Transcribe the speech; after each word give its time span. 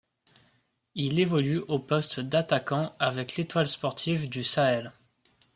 Il 0.95 1.19
évolue 1.19 1.59
au 1.67 1.77
poste 1.77 2.21
d'attaquant 2.21 2.95
avec 2.97 3.35
l'Étoile 3.35 3.67
sportive 3.67 4.29
du 4.29 4.43
Sahel. 4.43 4.91